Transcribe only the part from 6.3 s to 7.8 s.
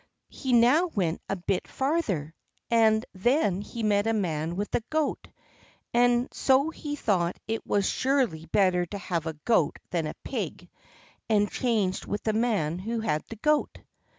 so he thought it